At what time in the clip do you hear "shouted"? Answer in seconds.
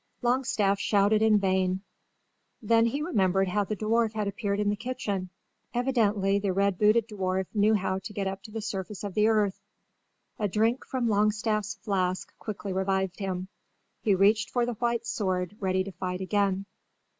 0.79-1.21